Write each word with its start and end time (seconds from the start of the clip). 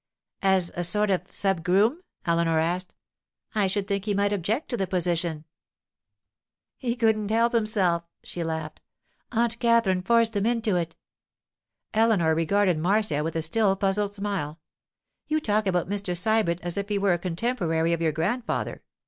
'As 0.41 0.71
a 0.75 0.83
sort 0.83 1.11
of 1.11 1.31
sub 1.31 1.63
groom?' 1.63 2.01
Eleanor 2.25 2.57
asked. 2.57 2.95
'I 3.53 3.67
should 3.67 3.87
think 3.87 4.05
he 4.05 4.15
might 4.15 4.33
object 4.33 4.67
to 4.69 4.75
the 4.77 4.87
position.' 4.87 5.45
'He 6.75 6.95
couldn't 6.95 7.29
help 7.29 7.53
himself!' 7.53 8.05
she 8.23 8.43
laughed. 8.43 8.81
'Aunt 9.31 9.59
Katherine 9.59 10.01
forced 10.01 10.35
him 10.35 10.47
into 10.47 10.75
it.' 10.75 10.95
Eleanor 11.93 12.33
regarded 12.33 12.79
Marcia 12.79 13.23
with 13.23 13.35
a 13.35 13.43
still 13.43 13.75
puzzled 13.75 14.15
smile. 14.15 14.59
'You 15.27 15.39
talk 15.39 15.67
about 15.67 15.87
Mr. 15.87 16.17
Sybert 16.17 16.59
as 16.61 16.77
if 16.77 16.89
he 16.89 16.97
were 16.97 17.13
a 17.13 17.19
contemporary 17.19 17.93
of 17.93 18.01
your 18.01 18.11
grandfather. 18.11 18.81